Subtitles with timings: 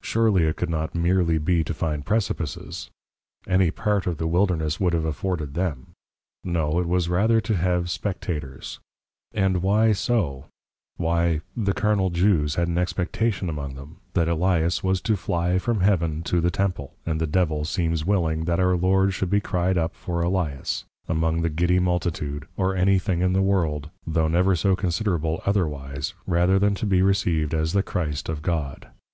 [0.00, 2.88] Surely it could not meerly be to find Precipices;
[3.46, 5.88] any part of the Wilderness would have afforded Them.
[6.42, 8.80] No, it was rather to have Spectators.
[9.34, 10.46] And why so,
[10.96, 15.80] Why, the carnal Jews had an Expectation among them; that Elias was to fly from
[15.82, 19.76] Heaven to the Temple; and the Devil seems willing, that our Lord should be cry'd
[19.76, 24.56] up for Elias, among the giddy multitude; or any thing in the World, tho never
[24.56, 28.88] so considerable otherwise, rather than to be received as the Christ of God.